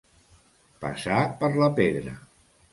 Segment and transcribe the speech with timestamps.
[0.85, 2.19] Passar per la pedra.